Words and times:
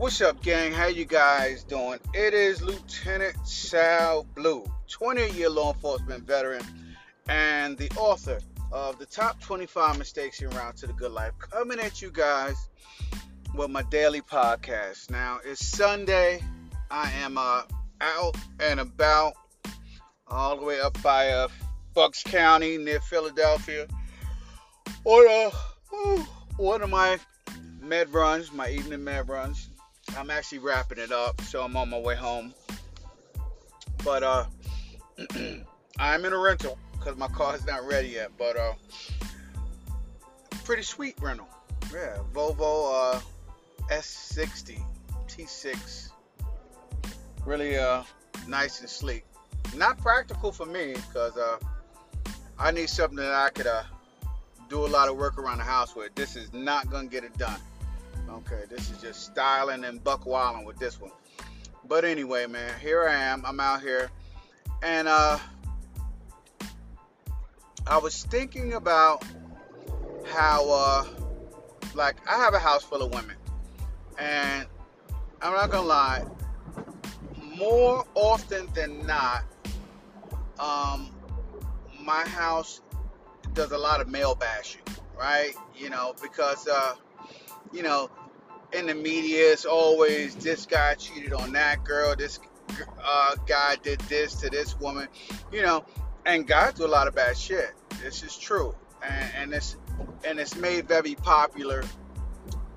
What's 0.00 0.22
up, 0.22 0.42
gang? 0.42 0.72
How 0.72 0.86
you 0.86 1.04
guys 1.04 1.62
doing? 1.62 1.98
It 2.14 2.32
is 2.32 2.62
Lieutenant 2.62 3.36
Sal 3.46 4.24
Blue, 4.34 4.64
20-year 4.88 5.50
law 5.50 5.74
enforcement 5.74 6.26
veteran 6.26 6.62
and 7.28 7.76
the 7.76 7.90
author 7.98 8.38
of 8.72 8.98
the 8.98 9.04
top 9.04 9.42
25 9.42 9.98
mistakes 9.98 10.40
en 10.40 10.48
route 10.48 10.78
to 10.78 10.86
the 10.86 10.94
good 10.94 11.12
life, 11.12 11.34
coming 11.38 11.78
at 11.78 12.00
you 12.00 12.10
guys 12.10 12.56
with 13.54 13.68
my 13.68 13.82
daily 13.90 14.22
podcast. 14.22 15.10
Now 15.10 15.38
it's 15.44 15.66
Sunday. 15.66 16.42
I 16.90 17.10
am 17.22 17.36
uh, 17.36 17.64
out 18.00 18.36
and 18.58 18.80
about, 18.80 19.34
all 20.28 20.56
the 20.56 20.64
way 20.64 20.80
up 20.80 20.96
by 21.02 21.28
uh, 21.28 21.48
Bucks 21.92 22.22
County 22.22 22.78
near 22.78 23.00
Philadelphia, 23.00 23.86
on 25.04 25.52
uh, 25.92 26.24
one 26.56 26.80
of 26.80 26.88
my 26.88 27.18
med 27.82 28.14
runs, 28.14 28.50
my 28.50 28.70
evening 28.70 29.04
med 29.04 29.28
runs. 29.28 29.69
I'm 30.16 30.30
actually 30.30 30.58
wrapping 30.58 30.98
it 30.98 31.12
up, 31.12 31.40
so 31.42 31.62
I'm 31.62 31.76
on 31.76 31.90
my 31.90 31.98
way 31.98 32.14
home. 32.14 32.54
But 34.04 34.22
uh, 34.22 34.44
I'm 35.98 36.24
in 36.24 36.32
a 36.32 36.38
rental 36.38 36.78
because 36.92 37.16
my 37.16 37.28
car 37.28 37.54
is 37.54 37.66
not 37.66 37.86
ready 37.86 38.08
yet. 38.08 38.30
But 38.38 38.56
uh, 38.56 38.74
pretty 40.64 40.82
sweet 40.82 41.16
rental. 41.20 41.48
Yeah, 41.92 42.18
Volvo 42.32 43.14
uh, 43.14 43.20
S60 43.90 44.80
T6. 45.28 46.10
Really 47.44 47.76
uh, 47.76 48.02
nice 48.46 48.80
and 48.80 48.88
sleek. 48.88 49.24
Not 49.76 49.98
practical 49.98 50.52
for 50.52 50.66
me 50.66 50.94
because 50.94 51.36
uh, 51.36 51.58
I 52.58 52.70
need 52.70 52.88
something 52.88 53.16
that 53.16 53.32
I 53.32 53.50
could 53.50 53.66
uh, 53.66 53.82
do 54.68 54.84
a 54.84 54.88
lot 54.88 55.08
of 55.08 55.16
work 55.16 55.38
around 55.38 55.58
the 55.58 55.64
house 55.64 55.96
with. 55.96 56.14
This 56.14 56.36
is 56.36 56.52
not 56.52 56.90
gonna 56.90 57.08
get 57.08 57.24
it 57.24 57.36
done. 57.38 57.60
Okay, 58.32 58.62
this 58.68 58.90
is 58.90 58.98
just 58.98 59.24
styling 59.24 59.84
and 59.84 60.02
buck 60.02 60.24
wilding 60.24 60.64
with 60.64 60.78
this 60.78 61.00
one. 61.00 61.10
But 61.86 62.04
anyway, 62.04 62.46
man, 62.46 62.78
here 62.80 63.08
I 63.08 63.14
am. 63.14 63.44
I'm 63.44 63.58
out 63.58 63.80
here, 63.80 64.10
and 64.82 65.08
uh, 65.08 65.38
I 67.86 67.98
was 67.98 68.22
thinking 68.24 68.74
about 68.74 69.24
how, 70.26 70.70
uh, 70.70 71.04
like, 71.94 72.16
I 72.28 72.36
have 72.36 72.54
a 72.54 72.60
house 72.60 72.84
full 72.84 73.02
of 73.02 73.12
women, 73.12 73.36
and 74.18 74.66
I'm 75.42 75.52
not 75.52 75.70
gonna 75.70 75.88
lie. 75.88 76.24
More 77.56 78.06
often 78.14 78.68
than 78.74 79.04
not, 79.06 79.42
um, 80.60 81.10
my 82.00 82.22
house 82.28 82.80
does 83.54 83.72
a 83.72 83.78
lot 83.78 84.00
of 84.00 84.08
male 84.08 84.36
bashing, 84.36 84.82
right? 85.18 85.52
You 85.76 85.90
know, 85.90 86.14
because 86.22 86.68
uh, 86.68 86.94
you 87.72 87.82
know, 87.82 88.10
in 88.72 88.86
the 88.86 88.94
media, 88.94 89.52
it's 89.52 89.64
always 89.64 90.34
this 90.36 90.66
guy 90.66 90.94
cheated 90.94 91.32
on 91.32 91.52
that 91.52 91.84
girl, 91.84 92.14
this 92.16 92.38
uh, 93.04 93.36
guy 93.46 93.76
did 93.82 94.00
this 94.02 94.34
to 94.36 94.50
this 94.50 94.78
woman, 94.78 95.08
you 95.52 95.62
know, 95.62 95.84
and 96.26 96.46
guys 96.46 96.74
do 96.74 96.84
a 96.84 96.88
lot 96.88 97.08
of 97.08 97.14
bad 97.14 97.36
shit. 97.36 97.72
This 98.02 98.22
is 98.22 98.36
true, 98.36 98.74
and, 99.02 99.32
and 99.36 99.54
it's 99.54 99.76
and 100.24 100.38
it's 100.38 100.56
made 100.56 100.86
very 100.86 101.14
popular 101.16 101.82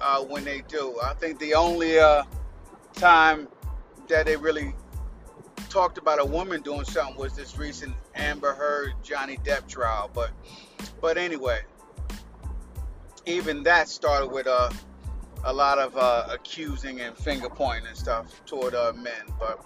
uh, 0.02 0.22
when 0.22 0.44
they 0.44 0.62
do. 0.68 0.98
I 1.04 1.14
think 1.14 1.40
the 1.40 1.54
only 1.54 2.00
uh, 2.00 2.24
time 2.94 3.48
that 4.08 4.26
they 4.26 4.36
really 4.36 4.74
talked 5.70 5.98
about 5.98 6.20
a 6.20 6.26
woman 6.26 6.62
doing 6.62 6.86
something 6.86 7.16
was 7.16 7.34
this 7.36 7.58
recent 7.58 7.96
Amber 8.16 8.54
Heard 8.54 8.94
Johnny 9.04 9.38
Depp 9.38 9.68
trial, 9.68 10.10
but 10.14 10.32
but 11.02 11.18
anyway, 11.18 11.62
even 13.26 13.64
that 13.64 13.88
started 13.88 14.28
with 14.28 14.48
a 14.48 14.52
uh, 14.52 14.74
a 15.46 15.54
lot 15.54 15.80
of 15.80 15.98
uh, 15.98 16.28
accusing 16.30 17.02
and 17.02 17.16
finger 17.18 17.50
pointing 17.50 17.88
and 17.88 17.98
stuff 17.98 18.44
toward 18.46 18.76
uh, 18.76 18.94
men. 18.96 19.24
But 19.40 19.64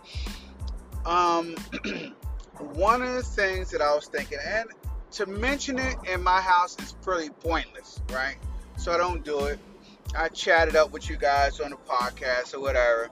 um, 1.05 1.55
one 2.59 3.01
of 3.01 3.13
the 3.13 3.23
things 3.23 3.69
that 3.71 3.81
I 3.81 3.93
was 3.93 4.07
thinking, 4.07 4.39
and 4.45 4.69
to 5.11 5.25
mention 5.25 5.79
it 5.79 5.95
in 6.11 6.23
my 6.23 6.41
house 6.41 6.77
is 6.79 6.93
pretty 7.01 7.29
pointless, 7.29 8.01
right? 8.11 8.37
So 8.77 8.91
I 8.91 8.97
don't 8.97 9.23
do 9.23 9.45
it. 9.45 9.59
I 10.17 10.29
chatted 10.29 10.75
up 10.75 10.91
with 10.91 11.09
you 11.09 11.17
guys 11.17 11.59
on 11.59 11.71
the 11.71 11.77
podcast 11.77 12.53
or 12.53 12.59
whatever, 12.59 13.09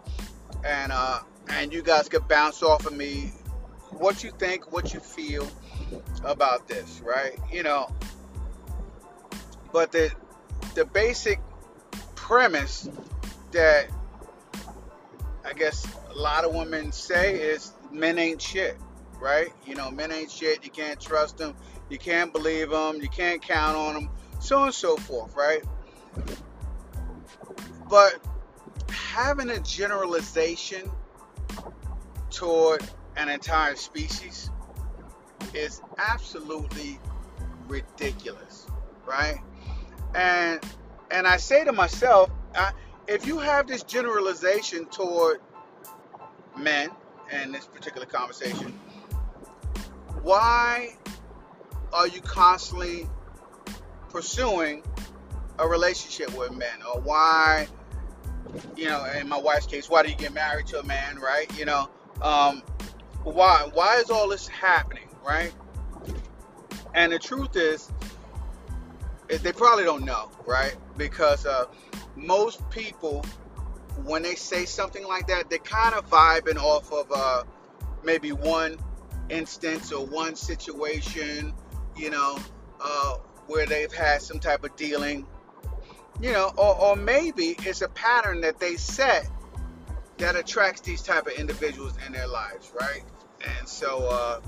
and 0.63 0.91
uh, 0.91 1.21
and 1.49 1.73
you 1.73 1.81
guys 1.81 2.09
could 2.09 2.27
bounce 2.27 2.63
off 2.63 2.85
of 2.85 2.93
me 2.93 3.31
what 3.91 4.23
you 4.23 4.31
think, 4.31 4.71
what 4.71 4.93
you 4.93 4.99
feel 4.99 5.47
about 6.23 6.67
this, 6.67 7.01
right? 7.03 7.37
You 7.51 7.63
know, 7.63 7.93
but 9.71 9.91
the 9.91 10.11
the 10.73 10.85
basic 10.85 11.39
premise 12.25 12.89
that 13.51 13.85
I 15.45 15.53
guess 15.53 15.85
a 16.09 16.17
lot 16.17 16.43
of 16.43 16.55
women 16.55 16.91
say 16.91 17.35
is 17.35 17.71
men 17.91 18.17
ain't 18.17 18.41
shit, 18.41 18.79
right? 19.21 19.49
You 19.67 19.75
know, 19.75 19.91
men 19.91 20.11
ain't 20.11 20.31
shit. 20.31 20.65
You 20.65 20.71
can't 20.71 20.99
trust 20.99 21.37
them. 21.37 21.53
You 21.87 21.99
can't 21.99 22.33
believe 22.33 22.71
them. 22.71 22.99
You 22.99 23.09
can't 23.09 23.43
count 23.43 23.77
on 23.77 23.93
them. 23.93 24.09
So 24.39 24.57
on 24.57 24.65
and 24.65 24.73
so 24.73 24.97
forth, 24.97 25.35
right? 25.35 25.61
But 27.87 28.15
having 28.89 29.51
a 29.51 29.59
generalization 29.59 30.89
toward 32.31 32.83
an 33.17 33.29
entire 33.29 33.75
species 33.75 34.49
is 35.53 35.79
absolutely 35.99 36.99
ridiculous, 37.67 38.65
right? 39.05 39.37
And 40.15 40.59
and 41.11 41.27
I 41.27 41.37
say 41.37 41.63
to 41.63 41.71
myself, 41.71 42.29
I, 42.55 42.71
if 43.07 43.25
you 43.27 43.39
have 43.39 43.67
this 43.67 43.83
generalization 43.83 44.85
toward 44.87 45.39
men 46.57 46.89
in 47.31 47.51
this 47.51 47.65
particular 47.65 48.05
conversation, 48.05 48.79
why 50.21 50.95
are 51.93 52.07
you 52.07 52.21
constantly 52.21 53.07
pursuing 54.09 54.83
a 55.59 55.67
relationship 55.67 56.35
with 56.37 56.51
men? 56.51 56.81
Or 56.87 56.99
why, 56.99 57.67
you 58.75 58.87
know, 58.87 59.05
in 59.05 59.29
my 59.29 59.37
wife's 59.37 59.67
case, 59.67 59.89
why 59.89 60.03
do 60.03 60.09
you 60.09 60.15
get 60.15 60.33
married 60.33 60.67
to 60.67 60.79
a 60.79 60.83
man, 60.83 61.19
right? 61.19 61.47
You 61.57 61.65
know, 61.65 61.89
um, 62.21 62.63
why? 63.23 63.69
Why 63.73 63.97
is 63.97 64.09
all 64.09 64.27
this 64.29 64.47
happening, 64.47 65.09
right? 65.25 65.53
And 66.93 67.11
the 67.11 67.19
truth 67.19 67.55
is, 67.55 67.91
they 69.27 69.51
probably 69.51 69.83
don't 69.83 70.05
know, 70.05 70.31
right? 70.45 70.75
Because 70.97 71.45
uh, 71.45 71.65
most 72.15 72.67
people, 72.69 73.25
when 74.03 74.21
they 74.21 74.35
say 74.35 74.65
something 74.65 75.05
like 75.05 75.27
that, 75.27 75.49
they're 75.49 75.59
kind 75.59 75.95
of 75.95 76.09
vibing 76.09 76.57
off 76.57 76.91
of 76.91 77.11
uh, 77.13 77.43
maybe 78.03 78.31
one 78.31 78.77
instance 79.29 79.91
or 79.91 80.05
one 80.05 80.35
situation, 80.35 81.53
you 81.95 82.09
know, 82.09 82.37
uh, 82.81 83.15
where 83.47 83.65
they've 83.65 83.93
had 83.93 84.21
some 84.21 84.39
type 84.39 84.63
of 84.63 84.75
dealing, 84.75 85.25
you 86.21 86.31
know, 86.31 86.51
or, 86.57 86.79
or 86.79 86.95
maybe 86.95 87.55
it's 87.59 87.81
a 87.81 87.89
pattern 87.89 88.41
that 88.41 88.59
they 88.59 88.75
set 88.75 89.27
that 90.17 90.35
attracts 90.35 90.81
these 90.81 91.01
type 91.01 91.27
of 91.27 91.33
individuals 91.33 91.93
in 92.05 92.13
their 92.13 92.27
lives, 92.27 92.71
right? 92.79 93.03
And 93.59 93.67
so, 93.67 94.07
uh, 94.07 94.41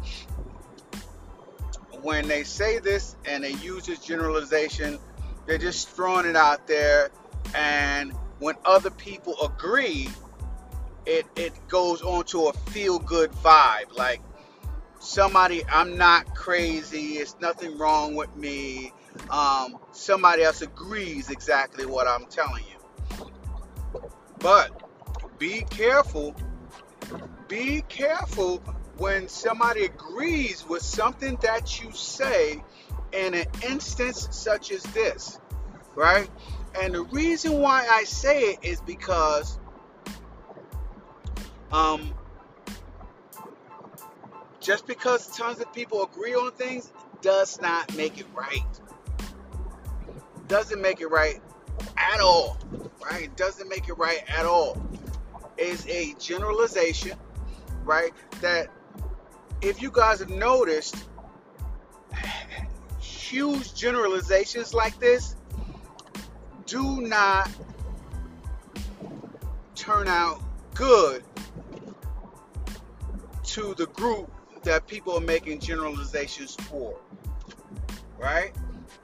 when 2.02 2.28
they 2.28 2.44
say 2.44 2.80
this 2.80 3.16
and 3.25 3.44
they 3.44 3.53
use 3.53 3.85
this 3.85 4.00
generalization, 4.00 5.00
they're 5.46 5.58
just 5.58 5.90
throwing 5.90 6.25
it 6.25 6.35
out 6.35 6.68
there. 6.68 7.09
And 7.56 8.13
when 8.40 8.56
other 8.66 8.90
people 8.91 9.35
agree, 9.41 10.09
it, 11.06 11.25
it 11.36 11.53
goes 11.68 12.02
on 12.02 12.25
to 12.25 12.47
a 12.47 12.53
feel 12.72 13.00
good 13.00 13.31
vibe. 13.31 13.96
Like 13.96 14.22
somebody, 15.00 15.63
I'm 15.72 15.97
not 15.97 16.36
crazy, 16.36 17.13
it's 17.13 17.36
nothing 17.40 17.77
wrong 17.77 18.16
with 18.16 18.36
me. 18.36 18.92
Um, 19.30 19.80
somebody 19.92 20.44
else 20.44 20.62
agrees 20.62 21.30
exactly 21.30 21.86
what 21.86 22.07
I'm 22.07 22.25
telling 22.25 22.63
you. 22.66 23.31
But 24.39 24.83
be 25.39 25.66
careful. 25.69 26.36
Be 27.48 27.83
careful 27.88 28.62
when 28.97 29.27
somebody 29.27 29.85
agrees 29.85 30.65
with 30.67 30.81
something 30.81 31.38
that 31.41 31.81
you 31.81 31.91
say 31.91 32.63
in 33.11 33.33
an 33.33 33.45
instance 33.67 34.27
such 34.31 34.71
as 34.71 34.83
this, 34.83 35.39
right? 35.95 36.29
And 36.79 36.94
the 36.94 37.03
reason 37.03 37.59
why 37.59 37.88
I 37.89 38.03
say 38.03 38.41
it 38.41 38.59
is 38.63 38.81
because 38.81 39.59
um, 41.71 42.13
just 44.59 44.88
because 44.88 45.27
tons 45.35 45.59
of 45.59 45.71
people 45.73 46.03
agree 46.03 46.33
on 46.33 46.51
things 46.51 46.91
does 47.21 47.59
not 47.61 47.95
make 47.95 48.19
it 48.19 48.27
right. 48.33 48.63
Doesn't 50.47 50.81
make 50.81 51.01
it 51.01 51.07
right 51.07 51.41
at 51.97 52.19
all, 52.19 52.57
right? 53.03 53.35
Doesn't 53.35 53.69
make 53.69 53.89
it 53.89 53.97
right 53.97 54.23
at 54.27 54.45
all. 54.45 54.81
Is 55.57 55.85
a 55.88 56.13
generalization, 56.19 57.17
right? 57.83 58.11
That 58.41 58.69
if 59.62 59.81
you 59.81 59.92
guys 59.92 60.19
have 60.19 60.30
noticed, 60.30 60.95
huge 63.00 63.74
generalizations 63.74 64.74
like 64.74 64.98
this 65.00 65.36
do 66.65 67.01
not 67.01 67.50
turn 69.75 70.07
out 70.07 70.42
good 70.74 71.24
to 73.44 73.74
the 73.75 73.88
group 73.88 74.31
that 74.63 74.86
people 74.88 75.18
are 75.18 75.21
making 75.21 75.59
generalizations 75.59 76.56
for. 76.56 77.00
Right? 78.18 78.51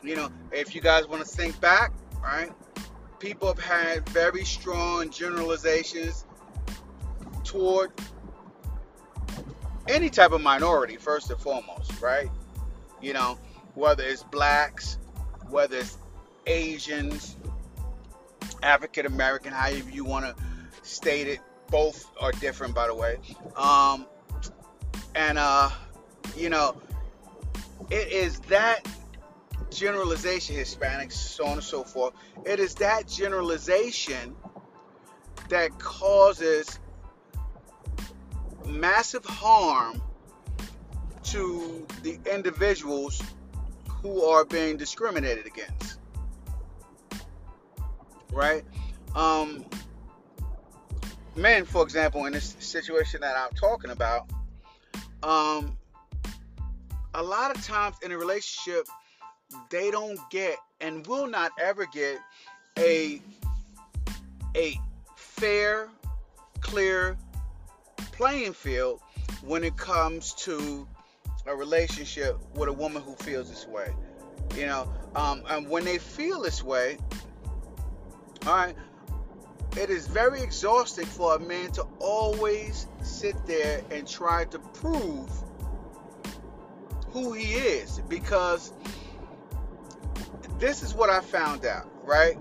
You 0.01 0.15
know, 0.15 0.29
if 0.51 0.75
you 0.75 0.81
guys 0.81 1.07
want 1.07 1.25
to 1.25 1.27
think 1.27 1.59
back, 1.61 1.93
right? 2.21 2.51
People 3.19 3.47
have 3.47 3.59
had 3.59 4.07
very 4.09 4.43
strong 4.43 5.09
generalizations 5.09 6.25
toward 7.43 7.91
any 9.87 10.09
type 10.09 10.31
of 10.31 10.41
minority, 10.41 10.97
first 10.97 11.29
and 11.29 11.39
foremost, 11.39 12.01
right? 12.01 12.29
You 13.01 13.13
know, 13.13 13.37
whether 13.75 14.03
it's 14.03 14.23
blacks, 14.23 14.97
whether 15.49 15.77
it's 15.77 15.97
Asians, 16.47 17.35
African 18.61 19.05
American, 19.05 19.51
however 19.51 19.89
you 19.89 20.05
want 20.05 20.25
to 20.25 20.35
state 20.81 21.27
it. 21.27 21.39
Both 21.69 22.11
are 22.21 22.31
different, 22.33 22.75
by 22.75 22.87
the 22.87 22.95
way. 22.95 23.17
Um, 23.55 24.05
and 25.15 25.37
uh, 25.37 25.69
you 26.35 26.49
know, 26.49 26.79
it 27.89 28.11
is 28.11 28.39
that 28.41 28.87
generalization, 29.71 30.55
Hispanics, 30.55 31.13
so 31.13 31.45
on 31.45 31.53
and 31.53 31.63
so 31.63 31.83
forth. 31.83 32.13
It 32.45 32.59
is 32.59 32.75
that 32.75 33.07
generalization 33.07 34.35
that 35.49 35.77
causes 35.79 36.79
massive 38.65 39.25
harm 39.25 40.01
to 41.23 41.85
the 42.03 42.19
individuals 42.31 43.21
who 43.87 44.23
are 44.23 44.45
being 44.45 44.77
discriminated 44.77 45.45
against. 45.45 45.99
Right? 48.31 48.63
Um, 49.15 49.65
men, 51.35 51.65
for 51.65 51.83
example, 51.83 52.25
in 52.25 52.33
this 52.33 52.55
situation 52.59 53.21
that 53.21 53.35
I'm 53.37 53.55
talking 53.55 53.91
about, 53.91 54.29
um, 55.21 55.77
a 57.13 57.23
lot 57.23 57.55
of 57.55 57.63
times 57.65 57.95
in 58.03 58.11
a 58.11 58.17
relationship, 58.17 58.87
they 59.69 59.91
don't 59.91 60.19
get 60.31 60.57
and 60.81 61.05
will 61.07 61.27
not 61.27 61.51
ever 61.59 61.85
get 61.85 62.17
a 62.77 63.21
a 64.55 64.79
fair, 65.15 65.89
clear 66.61 67.17
playing 68.13 68.53
field 68.53 69.01
when 69.41 69.63
it 69.63 69.75
comes 69.75 70.33
to 70.33 70.87
a 71.45 71.55
relationship 71.55 72.37
with 72.55 72.69
a 72.69 72.73
woman 72.73 73.01
who 73.01 73.15
feels 73.15 73.49
this 73.49 73.67
way. 73.67 73.93
You 74.55 74.67
know, 74.67 74.93
um, 75.15 75.43
and 75.49 75.69
when 75.69 75.83
they 75.83 75.97
feel 75.97 76.41
this 76.41 76.63
way, 76.63 76.97
all 78.45 78.55
right, 78.55 78.75
it 79.75 79.89
is 79.89 80.07
very 80.07 80.41
exhausting 80.41 81.05
for 81.05 81.35
a 81.35 81.39
man 81.39 81.71
to 81.71 81.83
always 81.99 82.87
sit 83.01 83.35
there 83.47 83.81
and 83.89 84.07
try 84.07 84.45
to 84.45 84.59
prove 84.59 85.29
who 87.11 87.33
he 87.33 87.53
is 87.53 87.99
because 88.07 88.73
this 90.59 90.83
is 90.83 90.93
what 90.93 91.09
I 91.09 91.21
found 91.21 91.65
out, 91.65 91.89
right? 92.05 92.37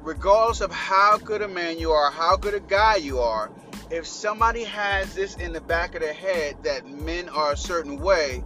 Regardless 0.00 0.60
of 0.60 0.70
how 0.70 1.18
good 1.18 1.42
a 1.42 1.48
man 1.48 1.78
you 1.78 1.90
are, 1.90 2.10
how 2.10 2.36
good 2.36 2.54
a 2.54 2.60
guy 2.60 2.96
you 2.96 3.18
are, 3.18 3.50
if 3.90 4.06
somebody 4.06 4.64
has 4.64 5.14
this 5.14 5.36
in 5.36 5.52
the 5.52 5.60
back 5.60 5.94
of 5.94 6.00
their 6.00 6.12
head 6.12 6.56
that 6.64 6.86
men 6.86 7.28
are 7.28 7.52
a 7.52 7.56
certain 7.56 7.98
way, 7.98 8.44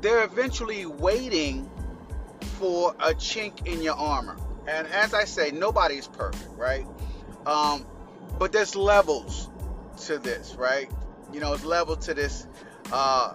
they're 0.00 0.24
eventually 0.24 0.86
waiting 0.86 1.70
for 2.58 2.92
a 3.00 3.14
chink 3.14 3.66
in 3.66 3.82
your 3.82 3.94
armor. 3.94 4.36
And 4.66 4.86
as 4.88 5.14
I 5.14 5.24
say, 5.24 5.50
nobody 5.50 5.96
is 5.96 6.08
perfect, 6.08 6.48
right? 6.56 6.86
Um, 7.46 7.86
but 8.38 8.52
there's 8.52 8.74
levels 8.74 9.50
to 10.06 10.18
this, 10.18 10.54
right? 10.56 10.90
You 11.32 11.40
know, 11.40 11.52
it's 11.52 11.64
level 11.64 11.96
to 11.96 12.14
this 12.14 12.46
uh, 12.92 13.34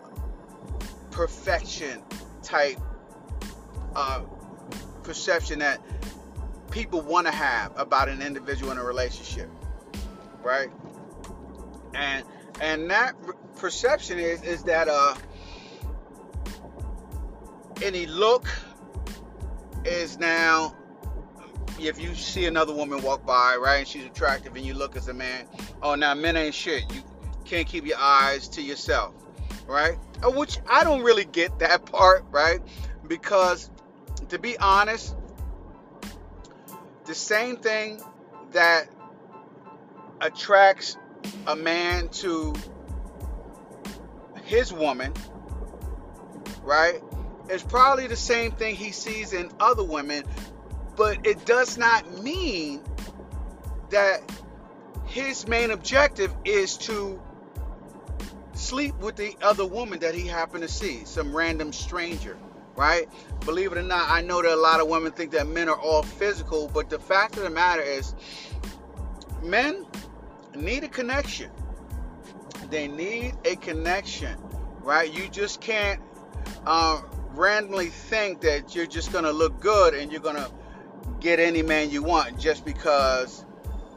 perfection 1.12 2.02
type 2.44 2.78
uh, 3.96 4.22
perception 5.04 5.60
that 5.60 5.80
people 6.72 7.02
want 7.02 7.28
to 7.28 7.34
have 7.34 7.78
about 7.78 8.10
an 8.10 8.22
individual 8.22 8.72
in 8.72 8.78
a 8.78 8.84
relationship, 8.84 9.50
right? 10.44 10.70
And 11.94 12.26
and 12.62 12.90
that 12.90 13.16
perception 13.56 14.20
is 14.20 14.44
is 14.44 14.64
that 14.64 14.88
uh 14.88 15.16
any 17.82 18.06
look 18.06 18.48
is 19.86 20.18
now 20.18 20.76
if 21.80 22.02
you 22.02 22.14
see 22.14 22.46
another 22.46 22.74
woman 22.74 23.02
walk 23.02 23.26
by, 23.26 23.56
right, 23.56 23.78
and 23.78 23.88
she's 23.88 24.06
attractive, 24.06 24.56
and 24.56 24.66
you 24.66 24.74
look 24.74 24.96
as 24.96 25.08
a 25.08 25.14
man, 25.14 25.46
oh, 25.82 25.96
now 25.96 26.14
men 26.14 26.36
ain't 26.36 26.54
shit. 26.54 26.84
You 26.94 27.02
can't 27.46 27.68
keep 27.68 27.86
your 27.86 27.98
eyes 27.98 28.48
to 28.50 28.62
yourself, 28.62 29.14
right? 29.66 29.98
Uh, 30.22 30.32
which 30.32 30.58
I 30.70 30.84
don't 30.84 31.04
really 31.04 31.26
get 31.26 31.60
that 31.60 31.86
part, 31.92 32.26
right? 32.32 32.60
Because 33.08 33.70
to 34.30 34.40
be 34.40 34.58
honest, 34.58 35.16
the 37.06 37.16
same 37.16 37.58
thing 37.58 38.02
that 38.52 38.90
attracts 40.22 40.98
a 41.48 41.56
man 41.56 42.10
to 42.10 42.54
his 44.44 44.74
woman, 44.74 45.14
right, 46.64 47.02
is 47.50 47.64
probably 47.64 48.08
the 48.08 48.16
same 48.16 48.52
thing 48.52 48.76
he 48.76 48.92
sees 48.92 49.34
in 49.34 49.50
other 49.60 49.84
women 49.84 50.24
but 51.00 51.26
it 51.26 51.46
does 51.46 51.78
not 51.78 52.22
mean 52.22 52.82
that 53.90 54.20
his 55.06 55.48
main 55.48 55.72
objective 55.72 56.30
is 56.44 56.76
to 56.78 57.18
sleep 58.54 58.94
with 59.00 59.16
the 59.16 59.34
other 59.42 59.66
woman 59.66 60.00
that 60.00 60.14
he 60.14 60.28
happened 60.28 60.62
to 60.62 60.68
see, 60.68 61.06
some 61.06 61.34
random 61.34 61.72
stranger, 61.72 62.38
right? 62.76 63.08
Believe 63.46 63.72
it 63.72 63.78
or 63.78 63.84
not, 63.84 64.10
I 64.10 64.20
know 64.20 64.42
that 64.42 64.54
a 64.54 64.60
lot 64.60 64.82
of 64.82 64.90
women 64.90 65.14
think 65.14 65.32
that 65.32 65.48
men 65.48 65.70
are 65.70 65.80
all 65.80 66.04
physical, 66.04 66.68
but 66.68 66.90
the 66.90 67.00
fact 67.00 67.38
of 67.38 67.44
the 67.44 67.50
matter 67.50 67.82
is, 67.82 68.14
men 69.42 69.86
need 70.60 70.84
a 70.84 70.88
connection. 70.88 71.52
They 72.70 72.88
need 72.88 73.36
a 73.46 73.56
connection, 73.56 74.38
right? 74.82 75.12
You 75.12 75.28
just 75.30 75.62
can't 75.62 76.02
uh, 76.66 77.02
randomly 77.32 77.88
think 77.88 78.42
that 78.42 78.76
you're 78.76 78.86
just 78.86 79.12
gonna 79.12 79.32
look 79.32 79.60
good 79.60 79.94
and 79.94 80.12
you're 80.12 80.22
gonna 80.22 80.50
get 81.20 81.40
any 81.40 81.62
man 81.62 81.90
you 81.90 82.04
want 82.04 82.40
just 82.40 82.66
because 82.66 83.46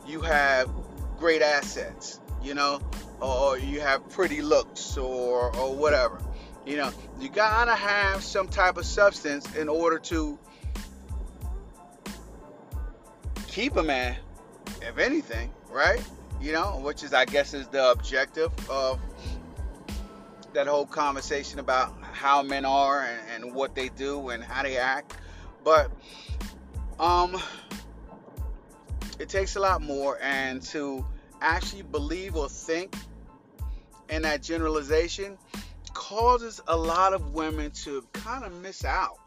you 0.07 0.21
have 0.21 0.71
great 1.19 1.43
assets, 1.43 2.21
you 2.43 2.55
know, 2.55 2.81
or 3.21 3.59
you 3.59 3.81
have 3.81 4.09
pretty 4.09 4.43
looks 4.43 4.97
or 4.97 5.55
or 5.57 5.75
whatever. 5.75 6.21
You 6.67 6.77
know, 6.77 6.91
you 7.21 7.29
gotta 7.29 7.75
have 7.75 8.23
some 8.23 8.49
type 8.49 8.77
of 8.77 8.87
substance 8.87 9.55
in 9.57 9.69
order 9.69 9.99
to 9.99 10.39
keep 13.49 13.77
a 13.77 13.83
man, 13.83 14.17
if 14.81 14.99
anything, 14.99 15.53
right? 15.71 16.03
You 16.43 16.51
know, 16.53 16.81
which 16.83 17.05
is 17.05 17.15
I 17.15 17.25
guess 17.25 17.55
is 17.55 17.69
the 17.69 17.93
objective 17.93 18.51
of 18.69 18.99
that 20.55 20.67
whole 20.67 20.87
conversation 20.87 21.61
about 21.61 21.95
how 22.03 22.43
men 22.43 22.65
are 22.65 23.01
and, 23.01 23.45
and 23.45 23.55
what 23.55 23.77
they 23.77 23.89
do 23.91 24.31
and 24.31 24.43
how 24.43 24.65
they 24.65 24.77
act. 24.77 25.17
But 25.65 25.91
um, 26.99 27.41
it 29.21 29.29
takes 29.29 29.55
a 29.55 29.61
lot 29.61 29.83
more, 29.83 30.19
and 30.21 30.61
to 30.63 31.07
actually 31.41 31.83
believe 31.83 32.35
or 32.35 32.49
think 32.49 32.97
in 34.09 34.23
that 34.23 34.43
generalization 34.43 35.39
causes 35.95 36.61
a 36.67 36.77
lot 36.77 37.13
of 37.13 37.35
women 37.35 37.71
to 37.71 38.03
kind 38.13 38.45
of 38.45 38.53
miss 38.61 38.85
out, 38.85 39.19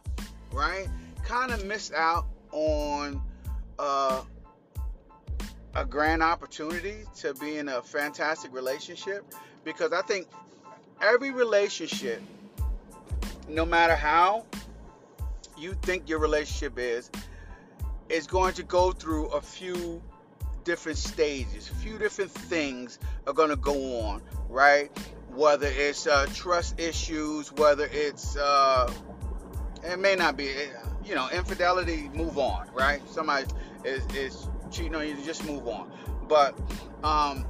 right? 0.52 0.88
Kind 1.24 1.52
of 1.52 1.66
miss 1.66 1.94
out 1.94 2.28
on 2.52 3.22
uh, 3.80 4.22
a 5.76 5.86
grand 5.86 6.24
opportunity 6.24 7.04
to 7.18 7.34
be 7.36 7.58
in 7.58 7.68
a 7.68 7.82
fantastic 7.82 8.54
relationship 8.54 9.26
because 9.64 9.92
I 9.92 10.02
think 10.04 10.28
every 11.02 11.32
relationship, 11.32 12.22
no 13.50 13.66
matter 13.66 13.96
how 13.96 14.46
you 15.58 15.74
think 15.82 16.08
your 16.08 16.20
relationship 16.20 16.80
is, 16.80 17.12
is 18.08 18.26
going 18.26 18.54
to 18.54 18.64
go 18.64 18.92
through 18.92 19.28
a 19.28 19.42
few 19.42 20.02
different 20.64 20.98
stages, 20.98 21.70
a 21.70 21.76
few 21.76 21.98
different 21.98 22.32
things 22.32 22.98
are 23.28 23.34
going 23.34 23.50
to 23.50 23.56
go 23.56 24.00
on, 24.00 24.22
right? 24.50 24.90
Whether 25.30 25.68
it's 25.68 26.08
uh, 26.08 26.28
trust 26.34 26.80
issues, 26.80 27.52
whether 27.54 27.90
it's, 27.92 28.38
uh, 28.38 28.92
it 29.84 30.00
may 30.00 30.16
not 30.16 30.38
be, 30.38 30.52
you 31.04 31.16
know, 31.16 31.28
infidelity, 31.34 32.10
move 32.14 32.38
on, 32.38 32.68
right? 32.74 33.02
Somebody 33.10 33.48
is, 33.84 34.06
is 34.16 34.48
cheating 34.76 34.96
on 34.96 35.08
you, 35.08 35.16
just 35.24 35.46
move 35.46 35.68
on. 35.68 35.92
But, 36.28 36.58
um, 37.04 37.46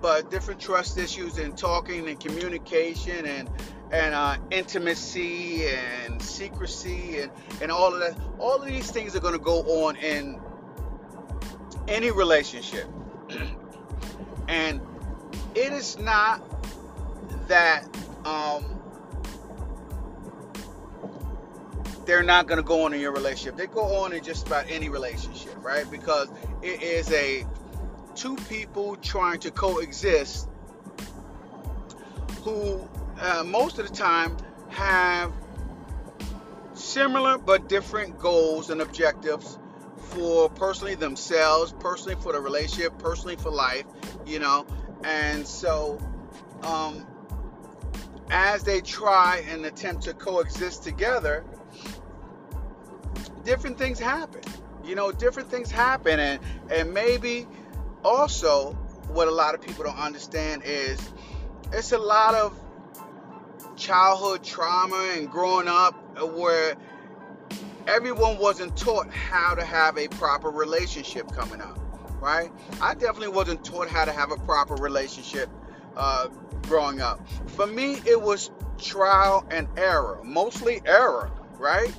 but 0.00 0.30
different 0.30 0.60
trust 0.60 0.98
issues 0.98 1.38
and 1.38 1.56
talking 1.56 2.08
and 2.08 2.18
communication 2.18 3.24
and 3.26 3.48
and 3.92 4.14
uh, 4.14 4.38
intimacy 4.50 5.66
and 5.66 6.20
secrecy 6.20 7.20
and, 7.20 7.30
and 7.60 7.70
all 7.70 7.92
of 7.92 8.00
that. 8.00 8.18
All 8.38 8.60
of 8.60 8.66
these 8.66 8.90
things 8.90 9.14
are 9.14 9.20
going 9.20 9.34
to 9.34 9.38
go 9.38 9.60
on 9.84 9.96
in 9.96 10.40
any 11.88 12.10
relationship. 12.10 12.88
And 14.48 14.80
it 15.54 15.72
is 15.72 15.98
not 15.98 16.42
that 17.48 17.84
um, 18.24 18.71
they're 22.04 22.22
not 22.22 22.46
going 22.46 22.58
to 22.58 22.62
go 22.62 22.84
on 22.84 22.92
in 22.92 23.00
your 23.00 23.12
relationship. 23.12 23.56
They 23.56 23.66
go 23.66 24.02
on 24.02 24.12
in 24.12 24.22
just 24.22 24.46
about 24.46 24.66
any 24.68 24.88
relationship, 24.88 25.54
right? 25.62 25.88
Because 25.90 26.28
it 26.62 26.82
is 26.82 27.10
a 27.12 27.46
two 28.14 28.36
people 28.48 28.96
trying 28.96 29.40
to 29.40 29.50
coexist 29.50 30.48
who 32.42 32.88
uh, 33.20 33.44
most 33.44 33.78
of 33.78 33.88
the 33.88 33.94
time 33.94 34.36
have 34.68 35.32
similar 36.74 37.38
but 37.38 37.68
different 37.68 38.18
goals 38.18 38.70
and 38.70 38.80
objectives 38.80 39.58
for 39.96 40.50
personally 40.50 40.94
themselves, 40.94 41.72
personally 41.78 42.16
for 42.20 42.32
the 42.32 42.40
relationship, 42.40 42.98
personally 42.98 43.36
for 43.36 43.50
life, 43.50 43.84
you 44.26 44.38
know. 44.38 44.66
And 45.04 45.46
so, 45.46 45.98
um, 46.62 47.06
as 48.30 48.62
they 48.64 48.80
try 48.80 49.44
and 49.48 49.64
attempt 49.64 50.04
to 50.04 50.14
coexist 50.14 50.82
together, 50.82 51.44
different 53.44 53.78
things 53.78 53.98
happen. 53.98 54.40
You 54.84 54.94
know, 54.94 55.12
different 55.12 55.50
things 55.50 55.70
happen, 55.70 56.18
and 56.18 56.40
and 56.70 56.92
maybe 56.92 57.46
also 58.04 58.72
what 59.08 59.28
a 59.28 59.30
lot 59.30 59.54
of 59.54 59.60
people 59.60 59.84
don't 59.84 59.98
understand 59.98 60.62
is 60.64 60.98
it's 61.72 61.92
a 61.92 61.98
lot 61.98 62.34
of 62.34 62.58
childhood 63.76 64.42
trauma 64.44 65.12
and 65.16 65.30
growing 65.30 65.68
up 65.68 65.94
where 66.34 66.76
everyone 67.86 68.38
wasn't 68.38 68.76
taught 68.76 69.10
how 69.10 69.54
to 69.54 69.64
have 69.64 69.98
a 69.98 70.08
proper 70.08 70.50
relationship 70.50 71.30
coming 71.32 71.60
up, 71.60 71.78
right? 72.20 72.50
I 72.80 72.94
definitely 72.94 73.28
wasn't 73.28 73.64
taught 73.64 73.88
how 73.88 74.04
to 74.04 74.12
have 74.12 74.30
a 74.30 74.36
proper 74.36 74.74
relationship 74.74 75.48
uh, 75.96 76.28
growing 76.62 77.00
up. 77.00 77.26
For 77.48 77.66
me, 77.66 77.94
it 78.06 78.20
was 78.20 78.50
trial 78.78 79.46
and 79.50 79.68
error, 79.76 80.20
mostly 80.22 80.80
error, 80.86 81.30
right? 81.58 81.92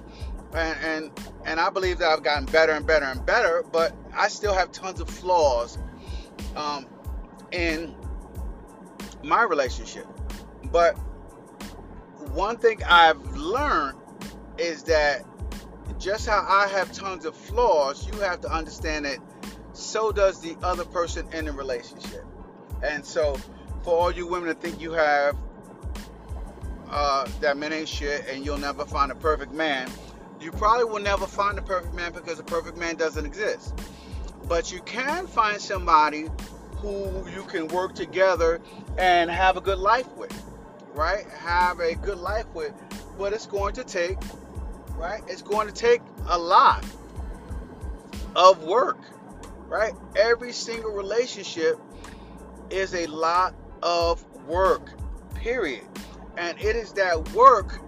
And, 0.56 0.78
and 0.84 1.12
and 1.46 1.60
I 1.60 1.70
believe 1.70 1.98
that 2.00 2.10
I've 2.12 2.24
gotten 2.24 2.46
better 2.46 2.74
and 2.74 2.86
better 2.86 3.06
and 3.06 3.26
better, 3.26 3.64
but 3.72 3.96
I 4.14 4.28
still 4.28 4.54
have 4.54 4.72
tons 4.72 5.02
of 5.02 5.10
flaws 5.10 5.78
um, 6.56 6.86
in 7.52 7.96
my 9.24 9.44
relationship. 9.44 10.06
But 10.72 10.94
one 12.34 12.58
thing 12.58 12.82
I've 12.84 13.22
learned 13.36 13.98
is 14.58 14.84
that 14.84 15.26
just 16.00 16.28
how 16.28 16.46
I 16.48 16.68
have 16.68 16.92
tons 16.92 17.26
of 17.26 17.36
flaws, 17.36 18.08
you 18.08 18.20
have 18.20 18.42
to 18.42 18.52
understand 18.52 19.06
that 19.06 19.18
so 19.74 20.12
does 20.12 20.42
the 20.42 20.56
other 20.64 20.86
person 20.86 21.28
in 21.34 21.46
the 21.46 21.52
relationship. 21.52 22.26
And 22.84 23.06
so, 23.06 23.38
for 23.84 23.98
all 23.98 24.12
you 24.12 24.28
women 24.28 24.50
that 24.50 24.62
think 24.62 24.80
you 24.80 24.92
have 24.94 25.36
uh, 26.90 27.28
that 27.42 27.58
men 27.58 27.74
ain't 27.74 27.90
shit 27.90 28.28
and 28.28 28.46
you'll 28.46 28.58
never 28.58 28.86
find 28.86 29.12
a 29.12 29.16
perfect 29.16 29.52
man, 29.52 29.90
you 30.44 30.52
probably 30.52 30.84
will 30.84 31.02
never 31.02 31.26
find 31.26 31.58
a 31.58 31.62
perfect 31.62 31.94
man 31.94 32.12
because 32.12 32.38
a 32.38 32.44
perfect 32.44 32.78
man 32.78 32.96
doesn't 32.96 33.26
exist. 33.26 33.74
But 34.48 34.72
you 34.72 34.82
can 34.82 35.26
find 35.26 35.60
somebody 35.62 36.28
who 36.78 37.28
you 37.30 37.44
can 37.44 37.70
work 37.70 37.96
together 37.96 38.60
and 38.98 39.32
have 39.32 39.56
a 39.56 39.62
good 39.62 39.80
life 39.80 40.12
with, 40.18 40.44
right? 40.94 41.26
Have 41.40 41.80
a 41.80 41.96
good 41.96 42.18
life 42.18 42.46
with. 42.54 42.74
But 43.18 43.32
it's 43.32 43.46
going 43.46 43.74
to 43.76 43.86
take, 43.86 44.18
right? 44.98 45.24
It's 45.28 45.42
going 45.42 45.68
to 45.68 45.74
take 45.74 46.02
a 46.28 46.38
lot 46.38 46.86
of 48.36 48.64
work, 48.64 49.00
right? 49.68 49.94
Every 50.18 50.52
single 50.52 50.92
relationship 50.92 51.80
is 52.70 52.94
a 52.94 53.06
lot 53.06 53.56
of 53.82 54.24
work, 54.46 54.90
period. 55.36 55.86
And 56.36 56.60
it 56.60 56.76
is 56.76 56.92
that 56.94 57.32
work 57.32 57.80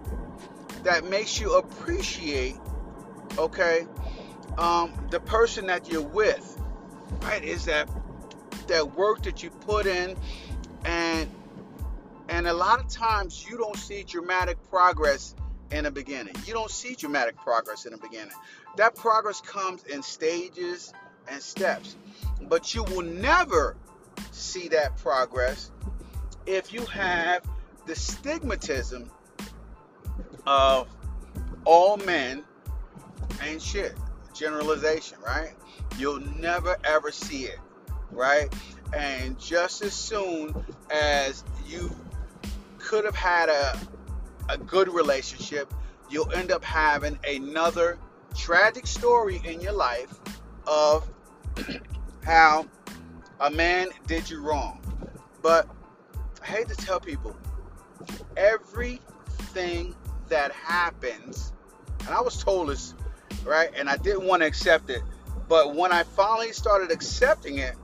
that 0.86 1.04
makes 1.04 1.40
you 1.40 1.56
appreciate, 1.56 2.56
okay, 3.36 3.88
um, 4.56 4.92
the 5.10 5.18
person 5.18 5.66
that 5.66 5.90
you're 5.90 6.00
with, 6.00 6.60
right? 7.22 7.42
Is 7.42 7.64
that 7.64 7.90
that 8.68 8.96
work 8.96 9.24
that 9.24 9.42
you 9.42 9.50
put 9.50 9.86
in, 9.86 10.16
and 10.84 11.28
and 12.28 12.46
a 12.46 12.52
lot 12.52 12.78
of 12.78 12.88
times 12.88 13.44
you 13.50 13.58
don't 13.58 13.76
see 13.76 14.04
dramatic 14.04 14.58
progress 14.70 15.34
in 15.72 15.82
the 15.82 15.90
beginning. 15.90 16.36
You 16.46 16.52
don't 16.52 16.70
see 16.70 16.94
dramatic 16.94 17.36
progress 17.36 17.84
in 17.84 17.90
the 17.90 17.98
beginning. 17.98 18.34
That 18.76 18.94
progress 18.94 19.40
comes 19.40 19.82
in 19.82 20.04
stages 20.04 20.92
and 21.26 21.42
steps, 21.42 21.96
but 22.42 22.76
you 22.76 22.84
will 22.84 23.02
never 23.02 23.76
see 24.30 24.68
that 24.68 24.96
progress 24.98 25.72
if 26.46 26.72
you 26.72 26.82
have 26.86 27.42
the 27.86 27.94
stigmatism 27.94 29.10
of 30.46 30.88
all 31.64 31.96
men 31.98 32.44
ain't 33.42 33.62
shit. 33.62 33.94
Generalization, 34.32 35.18
right? 35.24 35.54
You'll 35.98 36.20
never 36.20 36.76
ever 36.84 37.10
see 37.10 37.44
it, 37.44 37.58
right? 38.10 38.52
And 38.92 39.38
just 39.38 39.82
as 39.82 39.94
soon 39.94 40.54
as 40.90 41.44
you 41.66 41.90
could 42.78 43.04
have 43.04 43.16
had 43.16 43.48
a 43.48 43.78
a 44.48 44.58
good 44.58 44.88
relationship, 44.88 45.72
you'll 46.08 46.30
end 46.32 46.52
up 46.52 46.62
having 46.62 47.18
another 47.26 47.98
tragic 48.36 48.86
story 48.86 49.40
in 49.44 49.60
your 49.60 49.72
life 49.72 50.14
of 50.66 51.08
how 52.24 52.66
a 53.40 53.50
man 53.50 53.88
did 54.06 54.28
you 54.28 54.40
wrong. 54.40 54.80
But 55.42 55.68
I 56.42 56.46
hate 56.46 56.68
to 56.68 56.76
tell 56.76 57.00
people, 57.00 57.36
everything 58.36 59.94
that 60.28 60.52
happens, 60.52 61.52
and 62.00 62.10
I 62.10 62.20
was 62.20 62.42
told 62.42 62.68
this, 62.68 62.94
right? 63.44 63.70
And 63.76 63.88
I 63.88 63.96
didn't 63.96 64.26
want 64.26 64.42
to 64.42 64.46
accept 64.46 64.90
it. 64.90 65.02
But 65.48 65.74
when 65.74 65.92
I 65.92 66.02
finally 66.02 66.52
started 66.52 66.90
accepting 66.90 67.58
it, 67.58 67.76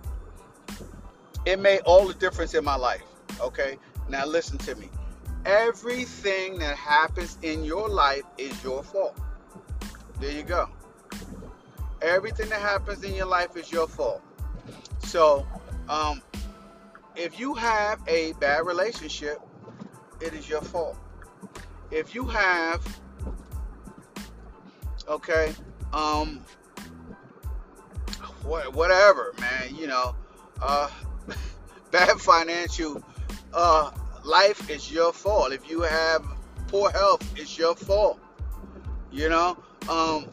it 1.47 1.59
made 1.59 1.81
all 1.81 2.07
the 2.07 2.15
difference 2.15 2.55
in 2.55 2.65
my 2.65 2.77
life. 2.77 3.03
Okay? 3.41 3.79
Now 4.09 4.27
listen 4.27 4.59
to 4.59 4.75
me. 4.75 4.89
Everything 5.45 6.59
that 6.59 6.77
happens 6.77 7.39
in 7.43 7.65
your 7.65 7.89
life 7.89 8.23
is 8.39 8.63
your 8.63 8.83
fault. 8.83 9.19
There 10.21 10.31
you 10.31 10.43
go. 10.43 10.69
Everything 12.01 12.49
that 12.49 12.61
happens 12.61 13.03
in 13.05 13.15
your 13.15 13.27
life 13.27 13.57
is 13.57 13.71
your 13.71 13.89
fault. 13.89 14.23
So, 15.05 15.47
um, 15.89 16.23
if 17.17 17.39
you 17.39 17.55
have 17.55 18.01
a 18.07 18.33
bad 18.35 18.67
relationship, 18.67 19.41
it 20.21 20.33
is 20.33 20.49
your 20.49 20.63
fault 20.63 20.97
if 21.93 22.15
you 22.15 22.25
have 22.25 22.83
okay 25.09 25.53
um 25.93 26.41
whatever 28.45 29.35
man 29.39 29.75
you 29.75 29.87
know 29.87 30.15
uh 30.63 30.89
bad 31.91 32.19
financial 32.19 33.03
uh 33.53 33.91
life 34.25 34.71
is 34.71 34.91
your 34.91 35.13
fault 35.13 35.53
if 35.53 35.69
you 35.69 35.83
have 35.83 36.25
poor 36.69 36.91
health 36.91 37.23
it's 37.39 37.59
your 37.59 37.77
fault 37.77 38.19
you 39.11 39.29
know 39.29 39.57
um 39.91 40.27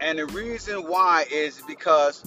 and 0.00 0.18
the 0.18 0.26
reason 0.26 0.88
why 0.88 1.24
is 1.30 1.62
because 1.68 2.24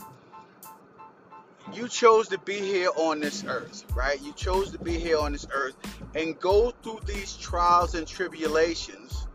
you 1.74 1.88
chose 1.88 2.27
to 2.29 2.38
be 2.39 2.60
here 2.60 2.89
on 2.98 3.22
this 3.22 3.46
earth, 3.48 3.86
right? 3.96 4.22
You 4.22 4.34
chose 4.34 4.72
to 4.72 4.79
be 4.79 5.00
here 5.00 5.17
on 5.17 5.31
this 5.31 5.48
earth 5.53 5.75
and 6.15 6.39
go 6.39 6.72
through 6.84 7.00
these 7.06 7.36
trials 7.38 7.96
and 7.96 8.08
tribulations 8.08 9.27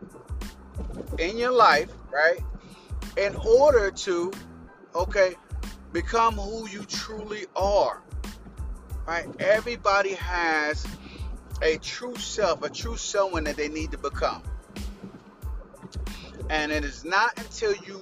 in 1.17 1.37
your 1.37 1.51
life, 1.51 1.89
right? 2.11 2.39
In 3.17 3.35
order 3.35 3.91
to, 3.91 4.31
okay, 4.93 5.35
become 5.91 6.35
who 6.35 6.67
you 6.69 6.83
truly 6.83 7.45
are, 7.55 8.01
right? 9.07 9.27
Everybody 9.39 10.13
has 10.13 10.85
a 11.61 11.77
true 11.77 12.15
self, 12.15 12.63
a 12.63 12.69
true 12.69 12.97
someone 12.97 13.45
that 13.45 13.57
they 13.57 13.69
need 13.69 13.91
to 13.91 13.97
become. 13.97 14.43
And 16.49 16.71
it 16.71 16.85
is 16.85 17.03
not 17.03 17.37
until 17.37 17.73
you 17.75 18.01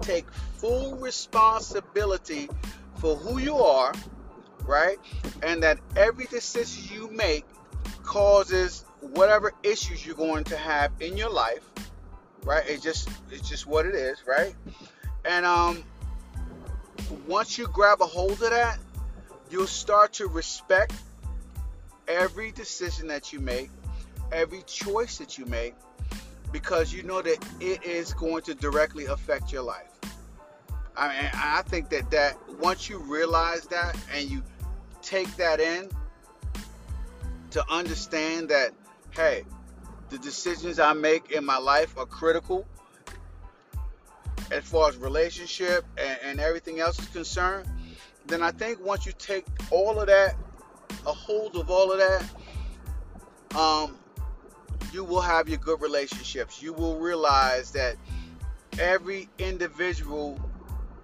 take 0.00 0.30
full 0.32 0.96
responsibility 0.96 2.48
for 2.96 3.16
who 3.16 3.38
you 3.38 3.56
are, 3.56 3.92
right? 4.66 4.98
And 5.42 5.62
that 5.62 5.78
every 5.96 6.26
decision 6.26 6.94
you 6.94 7.10
make 7.10 7.44
causes 8.02 8.84
whatever 9.00 9.52
issues 9.62 10.06
you're 10.06 10.14
going 10.14 10.44
to 10.44 10.56
have 10.56 10.92
in 11.00 11.16
your 11.16 11.30
life, 11.30 11.68
right? 12.44 12.64
It's 12.66 12.82
just 12.82 13.08
it's 13.30 13.48
just 13.48 13.66
what 13.66 13.86
it 13.86 13.94
is, 13.94 14.22
right? 14.26 14.54
And 15.24 15.44
um 15.44 15.84
once 17.26 17.58
you 17.58 17.66
grab 17.68 18.00
a 18.00 18.06
hold 18.06 18.32
of 18.32 18.50
that, 18.50 18.78
you'll 19.50 19.66
start 19.66 20.12
to 20.14 20.26
respect 20.26 20.94
every 22.08 22.52
decision 22.52 23.06
that 23.08 23.32
you 23.32 23.40
make, 23.40 23.70
every 24.30 24.62
choice 24.62 25.18
that 25.18 25.38
you 25.38 25.46
make 25.46 25.74
because 26.52 26.92
you 26.92 27.02
know 27.02 27.22
that 27.22 27.38
it 27.60 27.82
is 27.82 28.12
going 28.12 28.42
to 28.42 28.54
directly 28.54 29.06
affect 29.06 29.52
your 29.52 29.62
life. 29.62 29.88
I 30.96 31.08
mean, 31.08 31.30
I 31.34 31.62
think 31.62 31.88
that 31.90 32.10
that 32.10 32.36
once 32.60 32.88
you 32.88 32.98
realize 32.98 33.66
that 33.68 33.96
and 34.14 34.30
you 34.30 34.42
take 35.00 35.34
that 35.36 35.58
in 35.58 35.88
to 37.52 37.64
understand 37.70 38.48
that, 38.48 38.72
hey, 39.10 39.44
the 40.10 40.18
decisions 40.18 40.78
I 40.78 40.92
make 40.92 41.30
in 41.30 41.44
my 41.44 41.58
life 41.58 41.96
are 41.96 42.06
critical 42.06 42.66
as 44.50 44.64
far 44.64 44.88
as 44.88 44.96
relationship 44.96 45.84
and, 45.96 46.18
and 46.22 46.40
everything 46.40 46.80
else 46.80 46.98
is 46.98 47.08
concerned, 47.08 47.66
then 48.26 48.42
I 48.42 48.50
think 48.50 48.84
once 48.84 49.06
you 49.06 49.12
take 49.18 49.46
all 49.70 49.98
of 49.98 50.06
that, 50.08 50.36
a 51.06 51.12
hold 51.12 51.56
of 51.56 51.70
all 51.70 51.92
of 51.92 51.98
that, 51.98 53.58
um, 53.58 53.96
you 54.92 55.04
will 55.04 55.20
have 55.20 55.48
your 55.48 55.58
good 55.58 55.80
relationships. 55.80 56.62
You 56.62 56.72
will 56.72 56.98
realize 56.98 57.70
that 57.72 57.96
every 58.78 59.28
individual 59.38 60.38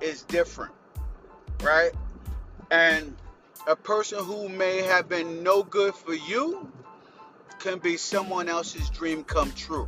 is 0.00 0.22
different, 0.22 0.72
right? 1.62 1.92
And 2.70 3.16
a 3.68 3.76
person 3.76 4.24
who 4.24 4.48
may 4.48 4.80
have 4.80 5.10
been 5.10 5.42
no 5.42 5.62
good 5.62 5.94
for 5.94 6.14
you 6.14 6.72
can 7.58 7.78
be 7.78 7.98
someone 7.98 8.48
else's 8.48 8.88
dream 8.88 9.22
come 9.22 9.52
true. 9.52 9.86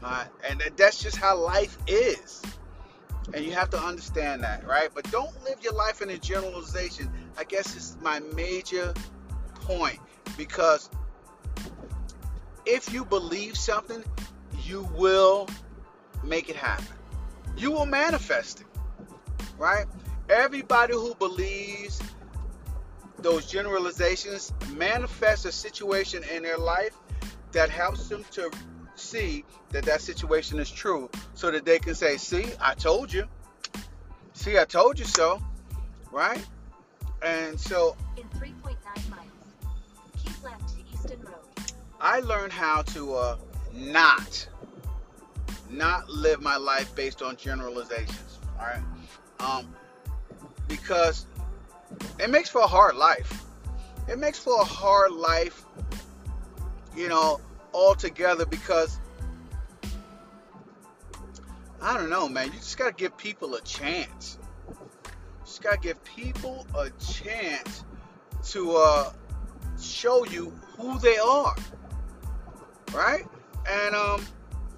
Uh, 0.00 0.24
and 0.48 0.62
that's 0.76 1.02
just 1.02 1.16
how 1.16 1.36
life 1.36 1.76
is. 1.88 2.40
And 3.34 3.44
you 3.44 3.50
have 3.50 3.68
to 3.70 3.78
understand 3.78 4.44
that, 4.44 4.64
right? 4.64 4.90
But 4.94 5.10
don't 5.10 5.34
live 5.42 5.60
your 5.60 5.72
life 5.72 6.02
in 6.02 6.10
a 6.10 6.18
generalization. 6.18 7.10
I 7.36 7.42
guess 7.42 7.74
it's 7.74 7.96
my 8.00 8.20
major 8.36 8.94
point 9.54 9.98
because 10.36 10.88
if 12.64 12.92
you 12.92 13.04
believe 13.04 13.56
something, 13.56 14.04
you 14.62 14.88
will 14.94 15.48
make 16.22 16.48
it 16.48 16.54
happen. 16.54 16.86
You 17.56 17.72
will 17.72 17.86
manifest 17.86 18.60
it, 18.60 18.66
right? 19.58 19.86
Everybody 20.28 20.92
who 20.94 21.16
believes 21.16 22.00
those 23.20 23.46
generalizations 23.46 24.52
manifest 24.76 25.44
a 25.44 25.52
situation 25.52 26.22
in 26.34 26.42
their 26.42 26.58
life 26.58 26.96
that 27.52 27.70
helps 27.70 28.08
them 28.08 28.24
to 28.32 28.50
see 28.94 29.44
that 29.70 29.84
that 29.84 30.00
situation 30.00 30.58
is 30.58 30.70
true 30.70 31.10
so 31.34 31.50
that 31.50 31.64
they 31.64 31.78
can 31.78 31.94
say, 31.94 32.16
see, 32.16 32.46
I 32.60 32.74
told 32.74 33.12
you. 33.12 33.24
See, 34.34 34.58
I 34.58 34.64
told 34.64 34.98
you 34.98 35.04
so. 35.04 35.42
Right? 36.12 36.44
And 37.22 37.58
so. 37.58 37.96
In 38.16 38.24
3.9 38.40 38.76
miles, 39.10 39.22
keep 40.22 40.42
left 40.44 40.68
to 40.68 40.76
Easton 40.92 41.20
Road. 41.22 41.34
I 42.00 42.20
learned 42.20 42.52
how 42.52 42.82
to 42.82 43.14
uh, 43.14 43.36
not, 43.74 44.48
not 45.70 46.08
live 46.08 46.40
my 46.40 46.56
life 46.56 46.94
based 46.94 47.22
on 47.22 47.36
generalizations. 47.36 48.38
All 48.58 48.66
right? 48.66 48.82
Um, 49.40 49.74
because 50.68 51.26
it 52.18 52.30
makes 52.30 52.48
for 52.48 52.60
a 52.60 52.66
hard 52.66 52.96
life. 52.96 53.44
It 54.08 54.18
makes 54.18 54.38
for 54.38 54.60
a 54.60 54.64
hard 54.64 55.12
life, 55.12 55.64
you 56.96 57.08
know, 57.08 57.40
altogether 57.74 58.46
because 58.46 58.98
I 61.80 61.96
don't 61.96 62.10
know, 62.10 62.28
man. 62.28 62.46
You 62.46 62.54
just 62.54 62.76
gotta 62.76 62.92
give 62.92 63.16
people 63.16 63.54
a 63.54 63.60
chance. 63.60 64.38
You 64.68 64.76
just 65.44 65.62
gotta 65.62 65.78
give 65.78 66.02
people 66.04 66.66
a 66.76 66.90
chance 66.90 67.84
to 68.50 68.76
uh, 68.76 69.12
show 69.80 70.24
you 70.24 70.52
who 70.76 70.98
they 70.98 71.18
are, 71.18 71.54
right? 72.92 73.24
And 73.68 73.94
um, 73.94 74.24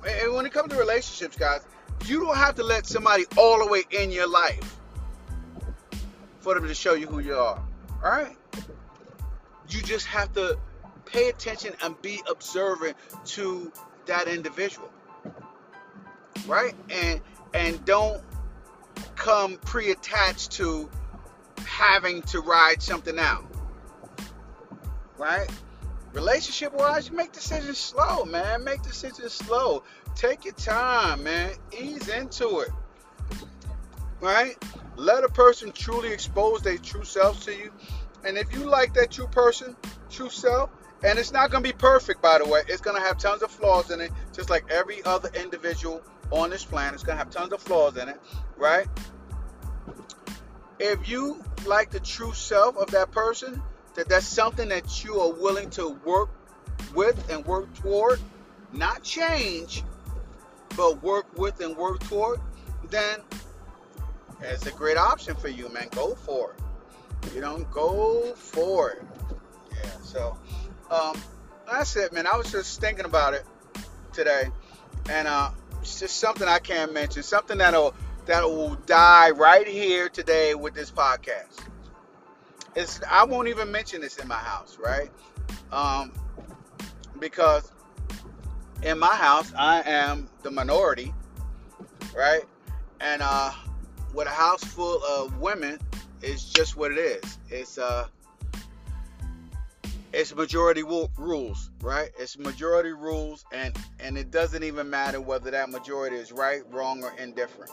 and 0.07 0.35
when 0.35 0.45
it 0.45 0.53
comes 0.53 0.73
to 0.73 0.79
relationships, 0.79 1.37
guys, 1.37 1.63
you 2.07 2.21
don't 2.21 2.37
have 2.37 2.57
to 2.57 2.65
let 2.65 2.87
somebody 2.87 3.25
all 3.37 3.59
the 3.59 3.67
way 3.67 3.85
in 3.91 4.11
your 4.11 4.29
life 4.29 4.80
for 6.41 6.55
them 6.55 6.67
to 6.67 6.75
show 6.75 6.95
you 6.95 7.07
who 7.07 7.21
you 7.21 7.35
are, 7.35 7.63
all 8.03 8.11
right? 8.11 8.37
You 9.69 9.83
just 9.83 10.07
have 10.07 10.33
to 10.35 10.59
pay 11.07 11.29
attention 11.29 11.75
and 11.83 12.01
be 12.03 12.23
observant 12.29 12.97
to 13.25 13.73
that 14.07 14.29
individual 14.29 14.91
right? 16.47 16.75
And 16.91 17.21
and 17.55 17.85
don't 17.85 18.23
come 19.17 19.57
pre-attached 19.59 20.53
to 20.53 20.89
having 21.67 22.23
to 22.23 22.41
ride 22.41 22.83
something 22.83 23.19
out 23.19 23.45
right? 25.19 25.49
Relationship 26.13 26.73
wise 26.73 27.09
you 27.09 27.17
make 27.17 27.33
decisions 27.33 27.79
slow 27.79 28.25
man. 28.25 28.65
Make 28.65 28.83
decisions 28.83 29.33
slow. 29.33 29.83
Take 30.15 30.45
your 30.45 30.55
time 30.55 31.25
man. 31.25 31.53
Ease 31.79 32.09
into 32.09 32.61
it 32.61 32.71
right 34.21 34.57
let 35.01 35.25
a 35.25 35.29
person 35.29 35.73
truly 35.73 36.13
expose 36.13 36.63
their 36.63 36.79
true 36.79 37.05
selves 37.05 37.45
to 37.45 37.55
you 37.55 37.71
and 38.25 38.37
if 38.37 38.53
you 38.53 38.61
like 38.61 38.93
that 38.95 39.11
true 39.11 39.27
person 39.29 39.77
true 40.11 40.31
self 40.31 40.71
and 41.03 41.19
it's 41.19 41.33
not 41.33 41.51
going 41.51 41.65
to 41.65 41.69
be 41.69 41.77
perfect, 41.77 42.21
by 42.21 42.39
the 42.39 42.47
way. 42.47 42.61
It's 42.69 42.81
going 42.81 42.97
to 42.97 43.03
have 43.03 43.19
tons 43.19 43.43
of 43.43 43.51
flaws 43.51 43.91
in 43.91 44.01
it, 44.01 44.13
just 44.35 44.51
like 44.51 44.65
every 44.71 45.03
other 45.05 45.31
individual 45.35 46.03
on 46.31 46.51
this 46.51 46.65
planet. 46.65 46.95
It's 46.95 47.03
going 47.03 47.17
to 47.17 47.25
have 47.25 47.31
tons 47.31 47.53
of 47.53 47.61
flaws 47.61 47.97
in 47.97 48.09
it, 48.09 48.21
right? 48.57 48.87
If 50.79 51.09
you 51.09 51.43
like 51.67 51.91
the 51.91 52.01
true 52.01 52.33
self 52.33 52.77
of 52.77 52.91
that 52.91 53.11
person, 53.13 53.63
that 53.95 54.09
that's 54.09 54.27
something 54.27 54.69
that 54.69 55.05
you 55.05 55.21
are 55.21 55.33
willing 55.33 55.71
to 55.71 55.91
work 56.05 56.31
with 56.95 57.31
and 57.31 57.45
work 57.47 57.73
toward, 57.75 58.21
not 58.73 59.03
change, 59.03 59.83
but 60.77 61.03
work 61.03 61.27
with 61.39 61.61
and 61.61 61.77
work 61.77 62.01
toward, 62.01 62.41
then 62.91 63.21
it's 64.43 64.67
a 64.67 64.73
great 64.73 64.97
option 64.97 65.35
for 65.37 65.49
you, 65.49 65.69
man. 65.69 65.89
Go 65.91 66.15
for 66.15 66.53
it. 66.53 67.35
You 67.35 67.41
know, 67.41 67.59
go 67.71 68.35
for 68.35 68.91
it. 68.91 69.03
Yeah, 69.73 69.91
so 70.03 70.39
um, 70.91 71.21
that's 71.71 71.97
it, 71.97 72.13
man. 72.13 72.27
I 72.27 72.37
was 72.37 72.51
just 72.51 72.81
thinking 72.81 73.05
about 73.05 73.35
it 73.35 73.45
today, 74.13 74.45
and 75.11 75.29
uh, 75.29 75.51
it's 75.81 76.01
just 76.01 76.17
something 76.17 76.49
I 76.49 76.59
can't 76.59 76.93
mention. 76.93 77.23
Something 77.23 77.59
that'll 77.59 77.95
that 78.27 78.45
will 78.45 78.77
die 78.87 79.31
right 79.31 79.67
here 79.67 80.09
today 80.09 80.55
with 80.55 80.75
this 80.75 80.91
podcast. 80.91 81.61
It's 82.75 83.01
I 83.09 83.25
won't 83.25 83.49
even 83.49 83.71
mention 83.71 84.01
this 84.01 84.19
in 84.19 84.29
my 84.29 84.37
house, 84.37 84.79
right? 84.83 85.11
Um, 85.73 86.13
because 87.19 87.71
in 88.83 88.99
my 88.99 89.15
house 89.15 89.53
I 89.57 89.83
am 89.83 90.29
the 90.43 90.51
minority, 90.51 91.13
right? 92.17 92.43
And 93.01 93.23
uh, 93.23 93.53
with 94.15 94.27
a 94.27 94.31
house 94.31 94.65
full 94.65 95.03
of 95.05 95.39
women, 95.39 95.79
it's 96.23 96.45
just 96.45 96.77
what 96.77 96.93
it 96.93 96.99
is. 96.99 97.39
It's 97.49 97.79
uh 97.79 98.07
it's 100.13 100.35
majority 100.35 100.83
rules, 100.83 101.71
right? 101.83 102.11
It's 102.19 102.37
majority 102.37 102.93
rules, 102.93 103.45
and 103.53 103.77
and 104.01 104.19
it 104.19 104.31
doesn't 104.31 104.65
even 104.65 104.91
matter 104.91 105.21
whether 105.21 105.51
that 105.53 105.71
majority 105.71 106.17
is 106.17 106.33
right, 106.33 106.63
wrong, 106.73 107.05
or 107.05 107.13
indifferent. 107.19 107.71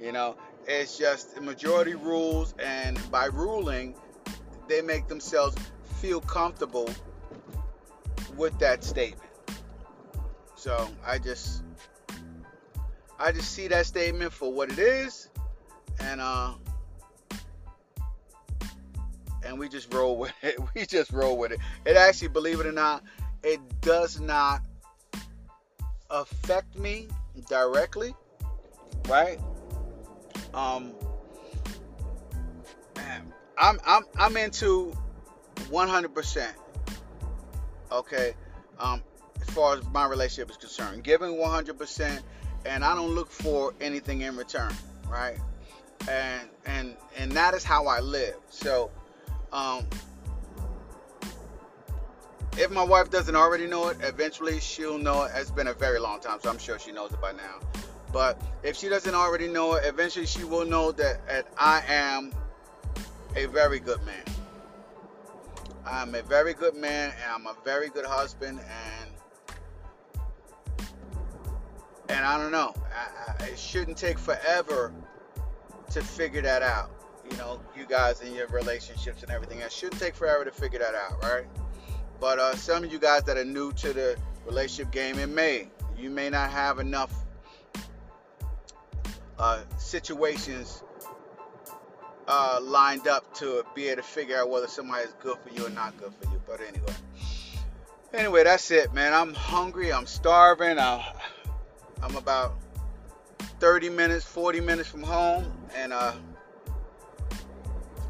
You 0.00 0.12
know, 0.12 0.36
it's 0.66 0.98
just 0.98 1.40
majority 1.40 1.94
rules, 1.94 2.54
and 2.58 2.98
by 3.10 3.26
ruling, 3.26 3.94
they 4.68 4.82
make 4.82 5.08
themselves 5.08 5.56
feel 6.00 6.20
comfortable 6.20 6.90
with 8.36 8.58
that 8.58 8.84
statement. 8.84 9.30
So 10.54 10.88
I 11.06 11.18
just 11.18 11.62
I 13.18 13.32
just 13.32 13.52
see 13.52 13.68
that 13.68 13.86
statement 13.86 14.32
for 14.32 14.52
what 14.52 14.70
it 14.70 14.78
is, 14.78 15.27
and 16.00 16.20
uh, 16.20 16.54
and 19.44 19.58
we 19.58 19.68
just 19.68 19.92
roll 19.92 20.16
with 20.16 20.32
it. 20.42 20.58
We 20.74 20.86
just 20.86 21.12
roll 21.12 21.36
with 21.38 21.52
it. 21.52 21.60
It 21.84 21.96
actually, 21.96 22.28
believe 22.28 22.60
it 22.60 22.66
or 22.66 22.72
not, 22.72 23.02
it 23.42 23.60
does 23.80 24.20
not 24.20 24.62
affect 26.10 26.76
me 26.78 27.08
directly, 27.48 28.14
right? 29.08 29.38
Um, 30.54 30.92
man, 32.96 33.32
I'm 33.56 33.78
I'm 33.86 34.02
I'm 34.18 34.36
into 34.36 34.96
100%. 35.56 36.48
Okay, 37.90 38.34
um, 38.78 39.02
as 39.40 39.48
far 39.50 39.76
as 39.76 39.84
my 39.92 40.06
relationship 40.06 40.50
is 40.50 40.56
concerned, 40.56 41.02
giving 41.04 41.36
100%, 41.36 42.20
and 42.66 42.84
I 42.84 42.94
don't 42.94 43.14
look 43.14 43.30
for 43.30 43.72
anything 43.80 44.20
in 44.22 44.36
return, 44.36 44.72
right? 45.08 45.38
And 46.08 46.48
and 46.66 46.96
and 47.16 47.32
that 47.32 47.54
is 47.54 47.64
how 47.64 47.86
I 47.86 48.00
live. 48.00 48.36
So 48.50 48.90
um, 49.52 49.86
if 52.56 52.70
my 52.70 52.82
wife 52.82 53.10
doesn't 53.10 53.36
already 53.36 53.66
know 53.66 53.88
it, 53.88 53.98
eventually 54.02 54.60
she'll 54.60 54.98
know 54.98 55.24
it. 55.24 55.32
It's 55.34 55.50
been 55.50 55.68
a 55.68 55.74
very 55.74 55.98
long 55.98 56.20
time, 56.20 56.38
so 56.42 56.50
I'm 56.50 56.58
sure 56.58 56.78
she 56.78 56.92
knows 56.92 57.12
it 57.12 57.20
by 57.20 57.32
now. 57.32 57.60
But 58.12 58.40
if 58.62 58.76
she 58.76 58.88
doesn't 58.88 59.14
already 59.14 59.48
know 59.48 59.74
it, 59.74 59.84
eventually 59.84 60.26
she 60.26 60.44
will 60.44 60.64
know 60.64 60.92
that, 60.92 61.26
that 61.26 61.46
I 61.58 61.82
am 61.86 62.32
a 63.36 63.46
very 63.46 63.78
good 63.78 64.02
man. 64.04 64.24
I'm 65.86 66.14
a 66.14 66.22
very 66.22 66.54
good 66.54 66.74
man, 66.74 67.12
and 67.22 67.32
I'm 67.32 67.46
a 67.46 67.56
very 67.64 67.88
good 67.88 68.04
husband, 68.04 68.60
and 68.60 69.10
and 72.08 72.24
I 72.24 72.38
don't 72.38 72.52
know. 72.52 72.74
I, 72.94 73.44
I, 73.44 73.46
it 73.48 73.58
shouldn't 73.58 73.96
take 73.96 74.18
forever 74.18 74.92
to 75.90 76.02
figure 76.02 76.42
that 76.42 76.62
out. 76.62 76.90
You 77.30 77.36
know, 77.36 77.60
you 77.76 77.84
guys 77.86 78.20
and 78.22 78.34
your 78.34 78.46
relationships 78.48 79.22
and 79.22 79.30
everything. 79.30 79.60
It 79.60 79.70
shouldn't 79.70 80.00
take 80.00 80.14
forever 80.14 80.44
to 80.44 80.50
figure 80.50 80.78
that 80.78 80.94
out, 80.94 81.22
right? 81.22 81.44
But 82.20 82.38
uh, 82.38 82.56
some 82.56 82.84
of 82.84 82.92
you 82.92 82.98
guys 82.98 83.22
that 83.24 83.36
are 83.36 83.44
new 83.44 83.72
to 83.72 83.92
the 83.92 84.16
relationship 84.46 84.92
game, 84.92 85.18
it 85.18 85.28
may. 85.28 85.68
You 85.96 86.10
may 86.10 86.30
not 86.30 86.50
have 86.50 86.78
enough 86.78 87.12
uh, 89.38 89.60
situations 89.76 90.82
uh, 92.26 92.60
lined 92.62 93.08
up 93.08 93.32
to 93.34 93.64
be 93.74 93.88
able 93.88 94.02
to 94.02 94.08
figure 94.08 94.38
out 94.38 94.50
whether 94.50 94.66
somebody 94.66 95.04
is 95.04 95.14
good 95.20 95.38
for 95.38 95.50
you 95.50 95.66
or 95.66 95.70
not 95.70 95.96
good 95.96 96.12
for 96.20 96.30
you. 96.30 96.40
But 96.46 96.60
anyway, 96.60 96.94
anyway, 98.12 98.44
that's 98.44 98.70
it, 98.70 98.92
man. 98.92 99.14
I'm 99.14 99.34
hungry. 99.34 99.92
I'm 99.92 100.06
starving. 100.06 100.78
I'm, 100.78 101.02
I'm 102.02 102.16
about 102.16 102.56
30 103.60 103.90
minutes, 103.90 104.24
40 104.24 104.60
minutes 104.60 104.88
from 104.88 105.02
home, 105.02 105.44
and 105.76 105.92
uh, 105.92 106.12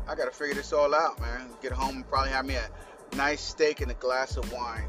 I 0.06 0.14
gotta 0.14 0.30
figure 0.30 0.54
this 0.54 0.72
all 0.72 0.94
out, 0.94 1.20
man. 1.20 1.48
Get 1.62 1.72
home 1.72 1.96
and 1.96 2.08
probably 2.08 2.30
have 2.30 2.44
me 2.46 2.56
a 2.56 3.16
nice 3.16 3.40
steak 3.40 3.80
and 3.80 3.90
a 3.90 3.94
glass 3.94 4.36
of 4.36 4.50
wine. 4.52 4.88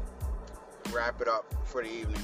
Wrap 0.92 1.20
it 1.20 1.28
up 1.28 1.46
for 1.64 1.82
the 1.82 1.90
evening. 1.90 2.22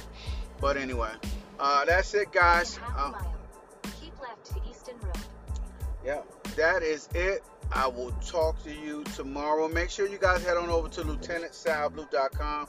But 0.59 0.77
anyway, 0.77 1.11
uh, 1.59 1.85
that's 1.85 2.13
it, 2.13 2.31
guys. 2.31 2.77
In 2.77 2.83
half 2.83 2.97
a 2.97 3.17
Uh, 3.17 3.91
keep 3.99 4.19
left 4.21 4.45
to 4.45 4.55
Easton 4.69 4.95
Road. 5.01 5.17
yeah, 6.03 6.21
that 6.55 6.83
is 6.83 7.07
it. 7.13 7.43
I 7.71 7.87
will 7.87 8.11
talk 8.25 8.61
to 8.63 8.73
you 8.73 9.03
tomorrow. 9.15 9.67
Make 9.67 9.89
sure 9.89 10.07
you 10.07 10.17
guys 10.17 10.43
head 10.43 10.57
on 10.57 10.69
over 10.69 10.87
to 10.89 11.01
lieutenantsalblue.com 11.01 12.67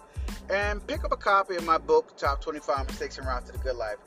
and 0.50 0.84
pick 0.86 1.04
up 1.04 1.12
a 1.12 1.16
copy 1.16 1.56
of 1.56 1.64
my 1.64 1.78
book, 1.78 2.16
Top 2.16 2.40
25 2.40 2.86
Mistakes 2.88 3.18
en 3.18 3.26
Route 3.26 3.46
to 3.46 3.52
the 3.52 3.58
Good 3.58 3.76
Life. 3.76 3.98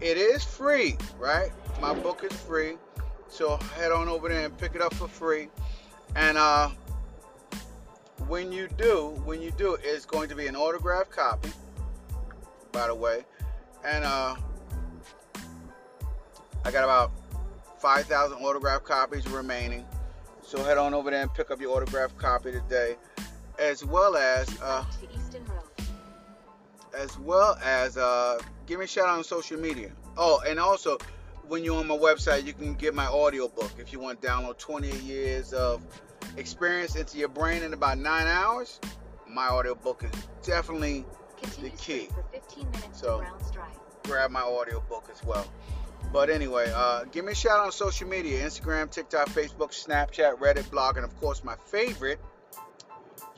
It 0.00 0.16
is 0.16 0.44
free, 0.44 0.96
right? 1.18 1.50
My 1.80 1.92
book 1.92 2.22
is 2.22 2.32
free. 2.32 2.76
So 3.28 3.56
head 3.74 3.90
on 3.92 4.08
over 4.08 4.28
there 4.28 4.44
and 4.44 4.56
pick 4.56 4.74
it 4.74 4.80
up 4.80 4.94
for 4.94 5.08
free. 5.08 5.48
And 6.14 6.38
uh, 6.38 6.70
when 8.28 8.52
you 8.52 8.68
do, 8.76 9.20
when 9.24 9.42
you 9.42 9.50
do, 9.52 9.76
it's 9.82 10.06
going 10.06 10.28
to 10.28 10.34
be 10.34 10.46
an 10.46 10.54
autographed 10.54 11.10
copy, 11.10 11.50
by 12.72 12.86
the 12.86 12.94
way. 12.94 13.24
And 13.84 14.04
uh, 14.04 14.36
I 16.64 16.70
got 16.70 16.84
about 16.84 17.12
5,000 17.78 18.38
autographed 18.38 18.84
copies 18.84 19.26
remaining. 19.28 19.84
So 20.42 20.62
head 20.62 20.78
on 20.78 20.94
over 20.94 21.10
there 21.10 21.22
and 21.22 21.34
pick 21.34 21.50
up 21.50 21.60
your 21.60 21.76
autographed 21.76 22.16
copy 22.16 22.52
today, 22.52 22.96
as 23.58 23.84
well 23.84 24.16
as 24.16 24.48
uh, 24.62 24.84
as 26.94 27.18
well 27.18 27.56
as 27.62 27.96
uh, 27.96 28.38
give 28.66 28.78
me 28.78 28.84
a 28.84 28.88
shout 28.88 29.08
out 29.08 29.18
on 29.18 29.24
social 29.24 29.58
media. 29.58 29.90
Oh, 30.16 30.40
and 30.46 30.58
also 30.58 30.98
when 31.46 31.64
you're 31.64 31.78
on 31.78 31.86
my 31.86 31.96
website, 31.96 32.44
you 32.44 32.52
can 32.52 32.74
get 32.74 32.94
my 32.94 33.06
audio 33.06 33.48
book 33.48 33.70
if 33.78 33.92
you 33.92 33.98
want 34.00 34.20
to 34.20 34.28
download 34.28 34.58
28 34.58 35.00
years 35.02 35.52
of 35.52 35.82
experience 36.36 36.94
into 36.96 37.18
your 37.18 37.28
brain 37.28 37.62
in 37.62 37.72
about 37.72 37.98
nine 37.98 38.26
hours. 38.26 38.80
My 39.28 39.46
audio 39.48 39.74
book 39.74 40.04
is 40.04 40.28
definitely 40.42 41.04
Continue 41.40 41.70
key. 41.78 42.08
15 42.32 42.70
minutes 42.72 43.00
So- 43.00 43.20
to 43.20 43.24
Browns 43.26 43.50
Drive. 43.52 43.66
grab 44.04 44.30
my 44.30 44.40
audio 44.42 44.80
book 44.88 45.08
as 45.12 45.22
well. 45.24 45.46
But 46.12 46.30
anyway, 46.30 46.72
uh, 46.74 47.04
give 47.04 47.24
me 47.24 47.32
a 47.32 47.34
shout 47.34 47.58
out 47.60 47.66
on 47.66 47.72
social 47.72 48.08
media 48.08 48.44
Instagram, 48.44 48.90
TikTok, 48.90 49.28
Facebook, 49.28 49.70
Snapchat, 49.72 50.38
Reddit, 50.38 50.70
blog, 50.70 50.96
and 50.96 51.04
of 51.04 51.14
course, 51.20 51.44
my 51.44 51.54
favorite, 51.66 52.18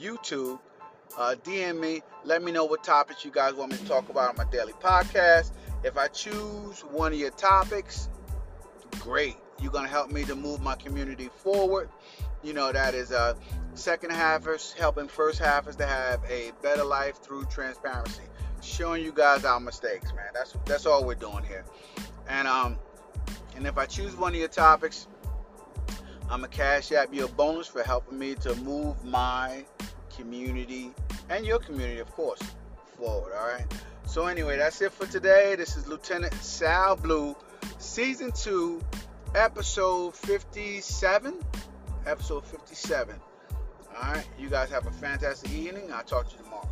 YouTube. 0.00 0.58
Uh, 1.18 1.34
DM 1.44 1.80
me. 1.80 2.02
Let 2.24 2.42
me 2.42 2.52
know 2.52 2.64
what 2.64 2.84
topics 2.84 3.24
you 3.24 3.30
guys 3.30 3.54
want 3.54 3.72
me 3.72 3.78
to 3.78 3.84
talk 3.86 4.08
about 4.08 4.30
on 4.30 4.36
my 4.36 4.50
daily 4.50 4.72
podcast. 4.74 5.52
If 5.82 5.96
I 5.96 6.08
choose 6.08 6.80
one 6.80 7.12
of 7.12 7.18
your 7.18 7.30
topics, 7.30 8.08
great. 9.00 9.36
You're 9.60 9.72
going 9.72 9.84
to 9.84 9.90
help 9.90 10.10
me 10.10 10.24
to 10.24 10.34
move 10.34 10.60
my 10.60 10.74
community 10.76 11.28
forward. 11.42 11.90
You 12.42 12.52
know, 12.52 12.72
that 12.72 12.94
is 12.94 13.12
uh, 13.12 13.34
second 13.74 14.10
halfers 14.10 14.74
helping 14.74 15.08
first 15.08 15.40
halfers 15.40 15.76
to 15.76 15.86
have 15.86 16.22
a 16.28 16.52
better 16.62 16.84
life 16.84 17.22
through 17.22 17.44
transparency 17.46 18.22
showing 18.62 19.02
you 19.02 19.12
guys 19.12 19.44
our 19.44 19.60
mistakes, 19.60 20.12
man. 20.14 20.26
That's 20.32 20.54
that's 20.66 20.86
all 20.86 21.04
we're 21.04 21.14
doing 21.14 21.44
here. 21.44 21.64
And 22.28 22.46
um, 22.46 22.76
and 23.56 23.66
if 23.66 23.78
I 23.78 23.86
choose 23.86 24.16
one 24.16 24.32
of 24.32 24.38
your 24.38 24.48
topics, 24.48 25.06
I'm 26.30 26.44
a 26.44 26.48
cash 26.48 26.92
app 26.92 27.12
you 27.12 27.24
a 27.24 27.28
bonus 27.28 27.66
for 27.66 27.82
helping 27.82 28.18
me 28.18 28.34
to 28.36 28.54
move 28.56 29.02
my 29.04 29.64
community 30.20 30.92
and 31.30 31.46
your 31.46 31.58
community, 31.58 31.98
of 31.98 32.10
course, 32.12 32.40
forward. 32.98 33.32
All 33.32 33.48
right. 33.48 33.64
So 34.06 34.26
anyway, 34.26 34.58
that's 34.58 34.80
it 34.82 34.92
for 34.92 35.06
today. 35.06 35.54
This 35.56 35.76
is 35.76 35.86
Lieutenant 35.86 36.34
Sal 36.34 36.96
Blue, 36.96 37.34
season 37.78 38.30
two, 38.32 38.82
episode 39.34 40.14
57. 40.14 41.34
Episode 42.06 42.44
57. 42.44 43.14
All 43.96 44.12
right. 44.12 44.26
You 44.38 44.50
guys 44.50 44.70
have 44.70 44.86
a 44.86 44.90
fantastic 44.90 45.52
evening. 45.52 45.90
I'll 45.92 46.04
talk 46.04 46.28
to 46.28 46.36
you 46.36 46.44
tomorrow. 46.44 46.68